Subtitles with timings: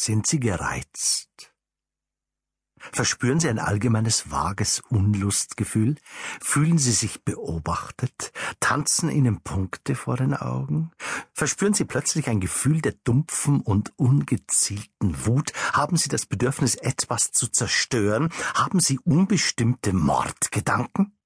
[0.00, 1.52] Sind Sie gereizt?
[2.78, 5.96] Verspüren Sie ein allgemeines vages Unlustgefühl?
[6.40, 8.32] Fühlen Sie sich beobachtet?
[8.60, 10.92] Tanzen Ihnen Punkte vor den Augen?
[11.32, 15.52] Verspüren Sie plötzlich ein Gefühl der dumpfen und ungezielten Wut?
[15.72, 18.28] Haben Sie das Bedürfnis, etwas zu zerstören?
[18.54, 21.17] Haben Sie unbestimmte Mordgedanken?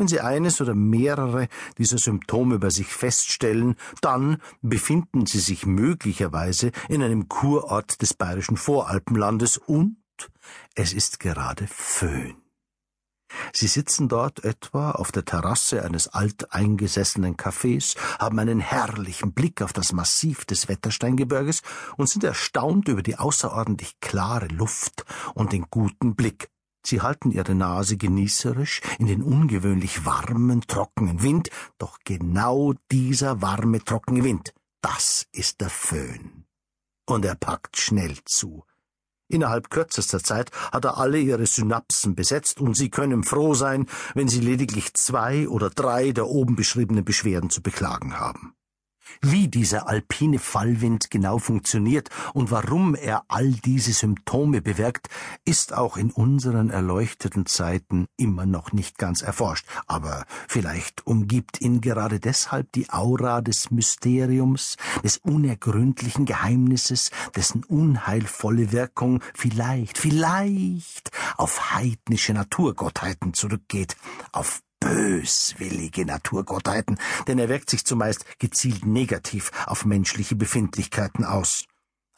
[0.00, 1.46] Wenn Sie eines oder mehrere
[1.76, 8.56] dieser Symptome bei sich feststellen, dann befinden Sie sich möglicherweise in einem Kurort des bayerischen
[8.56, 9.98] Voralpenlandes und
[10.74, 12.34] es ist gerade Föhn.
[13.52, 19.74] Sie sitzen dort etwa auf der Terrasse eines alteingesessenen Cafés, haben einen herrlichen Blick auf
[19.74, 21.60] das Massiv des Wettersteingebirges
[21.98, 25.04] und sind erstaunt über die außerordentlich klare Luft
[25.34, 26.48] und den guten Blick.
[26.84, 33.84] Sie halten ihre Nase genießerisch in den ungewöhnlich warmen, trockenen Wind, doch genau dieser warme,
[33.84, 36.46] trockene Wind, das ist der Föhn.
[37.06, 38.64] Und er packt schnell zu.
[39.28, 44.28] Innerhalb kürzester Zeit hat er alle ihre Synapsen besetzt und Sie können froh sein, wenn
[44.28, 48.54] Sie lediglich zwei oder drei der oben beschriebenen Beschwerden zu beklagen haben.
[49.20, 55.08] Wie dieser alpine Fallwind genau funktioniert und warum er all diese Symptome bewirkt,
[55.44, 59.66] ist auch in unseren erleuchteten Zeiten immer noch nicht ganz erforscht.
[59.86, 68.72] Aber vielleicht umgibt ihn gerade deshalb die Aura des Mysteriums, des unergründlichen Geheimnisses, dessen unheilvolle
[68.72, 73.96] Wirkung vielleicht, vielleicht auf heidnische Naturgottheiten zurückgeht,
[74.32, 81.66] auf böswillige Naturgottheiten, denn er wirkt sich zumeist gezielt negativ auf menschliche Befindlichkeiten aus.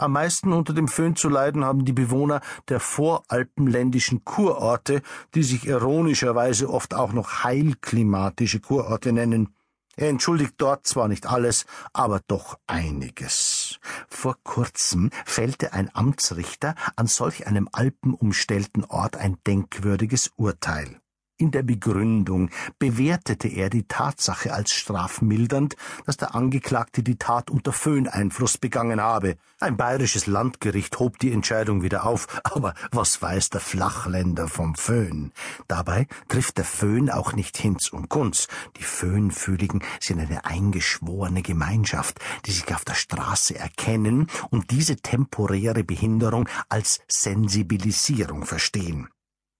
[0.00, 5.02] Am meisten unter dem Föhn zu leiden haben die Bewohner der voralpenländischen Kurorte,
[5.34, 9.56] die sich ironischerweise oft auch noch heilklimatische Kurorte nennen.
[9.96, 13.80] Er entschuldigt dort zwar nicht alles, aber doch einiges.
[14.08, 21.00] Vor kurzem fällte ein Amtsrichter an solch einem alpenumstellten Ort ein denkwürdiges Urteil.
[21.40, 22.50] In der Begründung
[22.80, 29.36] bewertete er die Tatsache als strafmildernd, dass der Angeklagte die Tat unter Föhneinfluss begangen habe.
[29.60, 35.30] Ein bayerisches Landgericht hob die Entscheidung wieder auf, aber was weiß der Flachländer vom Föhn?
[35.68, 38.48] Dabei trifft der Föhn auch nicht Hinz und Kunz.
[38.76, 45.84] Die Föhnfühligen sind eine eingeschworene Gemeinschaft, die sich auf der Straße erkennen und diese temporäre
[45.84, 49.08] Behinderung als Sensibilisierung verstehen.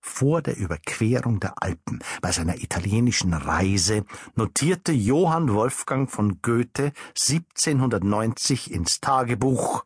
[0.00, 4.04] Vor der Überquerung der Alpen bei seiner italienischen Reise
[4.34, 9.84] notierte Johann Wolfgang von Goethe 1790 ins Tagebuch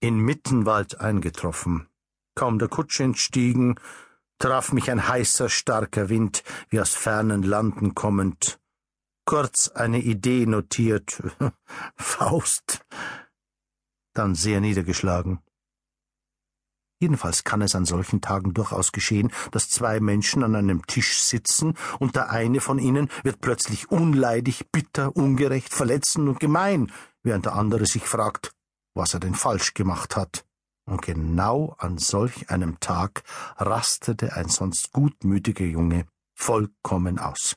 [0.00, 1.88] in Mittenwald eingetroffen.
[2.34, 3.80] Kaum der Kutsche entstiegen,
[4.38, 8.60] traf mich ein heißer, starker Wind, wie aus fernen Landen kommend.
[9.24, 11.22] Kurz eine Idee notiert.
[11.96, 12.86] Faust.
[14.14, 15.40] Dann sehr niedergeschlagen.
[17.00, 21.74] Jedenfalls kann es an solchen Tagen durchaus geschehen, dass zwei Menschen an einem Tisch sitzen
[22.00, 26.90] und der eine von ihnen wird plötzlich unleidig, bitter, ungerecht, verletzend und gemein,
[27.22, 28.52] während der andere sich fragt,
[28.94, 30.44] was er denn falsch gemacht hat.
[30.86, 33.22] Und genau an solch einem Tag
[33.56, 37.56] rastete ein sonst gutmütiger Junge vollkommen aus.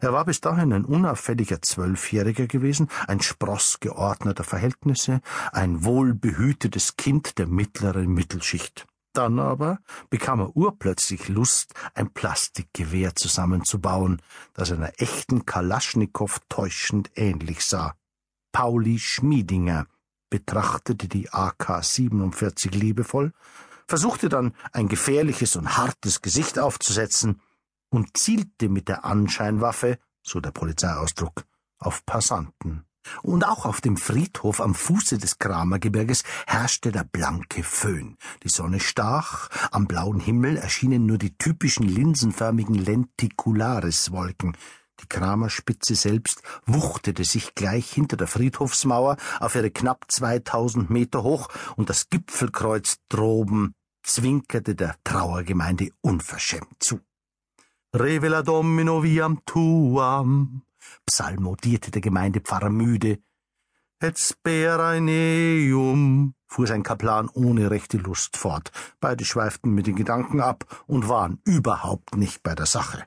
[0.00, 5.20] Er war bis dahin ein unauffälliger Zwölfjähriger gewesen, ein Spross geordneter Verhältnisse,
[5.52, 8.86] ein wohlbehütetes Kind der mittleren Mittelschicht.
[9.12, 14.22] Dann aber bekam er urplötzlich Lust, ein Plastikgewehr zusammenzubauen,
[14.54, 17.94] das einer echten Kalaschnikow täuschend ähnlich sah.
[18.52, 19.86] Pauli Schmiedinger
[20.30, 23.32] betrachtete die AK-47 liebevoll,
[23.88, 27.40] versuchte dann ein gefährliches und hartes Gesicht aufzusetzen
[27.90, 31.44] und zielte mit der Anscheinwaffe, so der Polizeiausdruck,
[31.78, 32.84] auf Passanten.
[33.22, 38.16] Und auch auf dem Friedhof am Fuße des Kramergebirges herrschte der blanke Föhn.
[38.42, 44.56] Die Sonne stach, am blauen Himmel erschienen nur die typischen linsenförmigen Lenticularis-Wolken.
[45.00, 51.48] Die Kramerspitze selbst wuchtete sich gleich hinter der Friedhofsmauer auf ihre knapp zweitausend Meter hoch,
[51.76, 53.72] und das Gipfelkreuz droben
[54.02, 57.00] zwinkerte der Trauergemeinde unverschämt zu.
[57.92, 60.62] Revela Domino viam tuam,
[61.04, 63.18] psalmodierte der Gemeindepfarrer müde.
[64.00, 68.70] Et spera in eum, fuhr sein Kaplan ohne rechte Lust fort.
[69.00, 73.04] Beide schweiften mit den Gedanken ab und waren überhaupt nicht bei der Sache.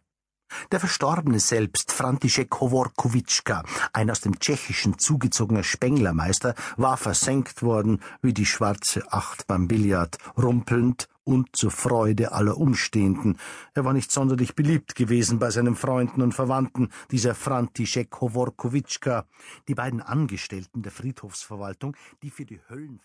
[0.74, 3.64] Der Verstorbene selbst, František Hovorkowitschka,
[3.94, 10.18] ein aus dem Tschechischen zugezogener Spenglermeister, war versenkt worden wie die schwarze Acht beim Billard,
[10.38, 13.38] rumpelnd und zur Freude aller Umstehenden.
[13.74, 19.26] Er war nicht sonderlich beliebt gewesen bei seinen Freunden und Verwandten, dieser František Hovorkowitschka.
[19.68, 23.04] Die beiden Angestellten der Friedhofsverwaltung, die für die Höllenfahrt